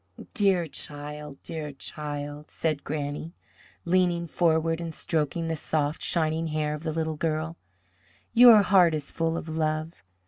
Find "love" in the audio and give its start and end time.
9.47-10.01